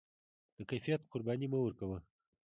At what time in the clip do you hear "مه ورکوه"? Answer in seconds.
1.51-1.97